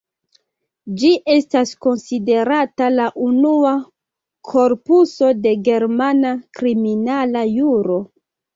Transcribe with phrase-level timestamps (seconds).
[1.01, 3.75] Ĝi estas konsiderata la unua
[4.55, 8.03] korpuso de germana kriminala juro.